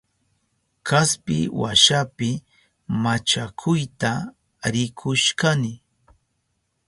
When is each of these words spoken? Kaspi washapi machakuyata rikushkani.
Kaspi 0.87 1.37
washapi 1.61 2.29
machakuyata 3.03 4.11
rikushkani. 4.73 5.73